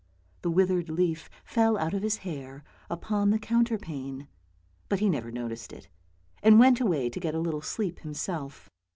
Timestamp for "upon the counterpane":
2.89-4.27